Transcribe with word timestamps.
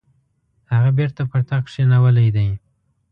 هغه 0.73 0.89
بیرته 0.97 1.21
پر 1.29 1.41
تخت 1.49 1.63
کښېنولی 1.65 2.29
دی. 2.35 2.49